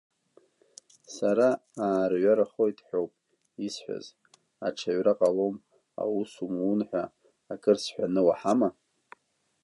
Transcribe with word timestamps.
Сара 1.15 1.49
аарҩарахоит 1.85 2.77
ҳәоуп 2.87 3.13
исҳәаз, 3.65 4.05
аҽаҩра 4.67 5.13
ҟалом, 5.19 5.55
аус 6.01 6.31
умун 6.45 6.79
ҳәа 6.89 7.03
акыр 7.53 7.77
сҳәаны 7.83 8.21
уаҳама?! 8.27 8.69